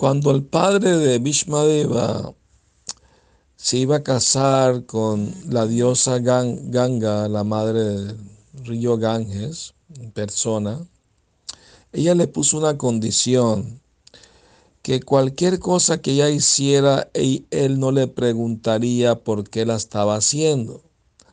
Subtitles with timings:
[0.00, 2.32] Cuando el padre de Bhishmadeva
[3.56, 8.18] se iba a casar con la diosa Ganga, la madre del
[8.64, 10.80] río Ganges, en persona,
[11.92, 13.82] ella le puso una condición,
[14.80, 20.80] que cualquier cosa que ella hiciera, él no le preguntaría por qué la estaba haciendo,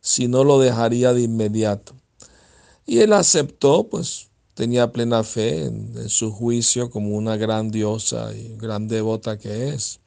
[0.00, 1.94] sino lo dejaría de inmediato.
[2.86, 8.56] Y él aceptó, pues tenía plena fe en, su juicio como una gran diosa y
[8.56, 10.00] gran devota que es.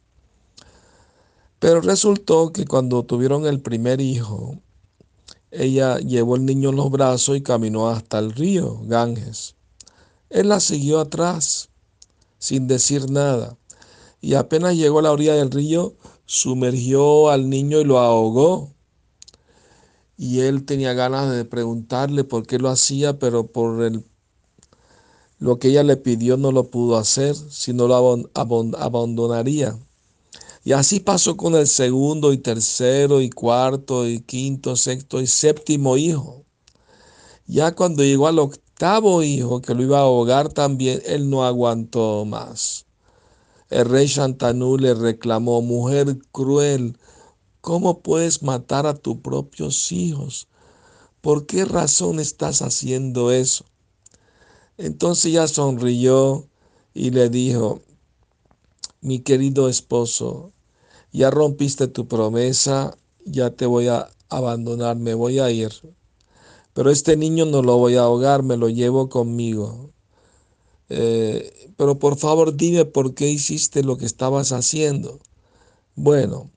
[1.59, 4.59] Pero resultó que cuando tuvieron el primer hijo,
[5.51, 9.55] ella llevó el niño en los brazos y caminó hasta el río Ganges.
[10.29, 11.69] Él la siguió atrás,
[12.37, 13.57] sin decir nada,
[14.21, 15.93] y apenas llegó a la orilla del río,
[16.25, 18.71] sumergió al niño y lo ahogó.
[20.17, 24.03] Y él tenía ganas de preguntarle por qué lo hacía, pero por el,
[25.39, 27.95] lo que ella le pidió no lo pudo hacer, sino lo
[28.77, 29.77] abandonaría.
[30.63, 35.97] Y así pasó con el segundo y tercero y cuarto y quinto, sexto y séptimo
[35.97, 36.43] hijo.
[37.45, 42.25] Ya cuando llegó al octavo hijo, que lo iba a ahogar también, él no aguantó
[42.25, 42.85] más.
[43.69, 46.97] El rey Shantanu le reclamó, mujer cruel,
[47.61, 50.47] ¿cómo puedes matar a tus propios hijos?
[51.21, 53.65] ¿Por qué razón estás haciendo eso?
[54.77, 56.47] Entonces ella sonrió
[56.93, 57.81] y le dijo,
[59.01, 60.51] mi querido esposo,
[61.13, 65.71] ya rompiste tu promesa, ya te voy a abandonar, me voy a ir.
[66.73, 69.91] Pero este niño no lo voy a ahogar, me lo llevo conmigo.
[70.89, 75.19] Eh, pero por favor dime por qué hiciste lo que estabas haciendo.
[75.95, 76.51] Bueno,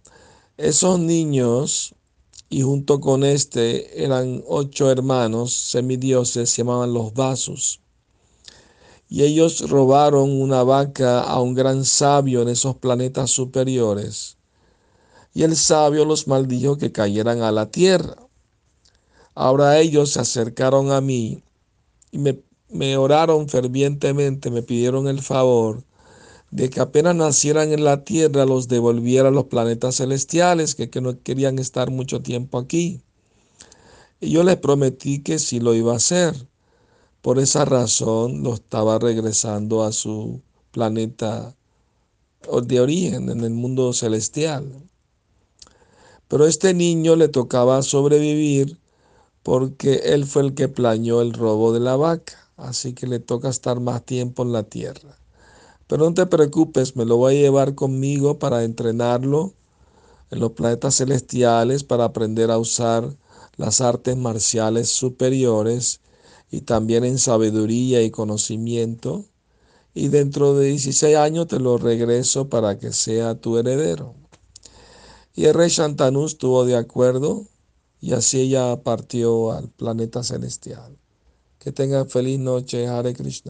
[0.56, 1.94] esos niños,
[2.50, 7.80] y junto con este eran ocho hermanos semidioses, se llamaban los vasos
[9.08, 14.36] y ellos robaron una vaca a un gran sabio en esos planetas superiores.
[15.32, 18.16] Y el sabio los maldijo que cayeran a la tierra.
[19.34, 21.42] Ahora ellos se acercaron a mí
[22.10, 25.84] y me, oraron fervientemente, me pidieron el favor
[26.50, 31.00] de que apenas nacieran en la tierra los devolviera a los planetas celestiales, que, que
[31.00, 33.02] no querían estar mucho tiempo aquí.
[34.20, 36.34] Y yo les prometí que sí lo iba a hacer.
[37.22, 40.40] Por esa razón lo estaba regresando a su
[40.70, 41.56] planeta
[42.62, 44.88] de origen, en el mundo celestial.
[46.28, 48.78] Pero a este niño le tocaba sobrevivir
[49.42, 53.48] porque él fue el que planeó el robo de la vaca, así que le toca
[53.48, 55.18] estar más tiempo en la tierra.
[55.88, 59.54] Pero no te preocupes, me lo voy a llevar conmigo para entrenarlo
[60.30, 63.16] en los planetas celestiales, para aprender a usar
[63.56, 66.00] las artes marciales superiores
[66.50, 69.24] y también en sabiduría y conocimiento.
[69.94, 74.14] Y dentro de 16 años te lo regreso para que sea tu heredero.
[75.34, 77.46] Y el rey Shantanu estuvo de acuerdo
[78.00, 80.96] y así ella partió al planeta celestial.
[81.58, 83.46] Que tenga feliz noche, Hare Krishna.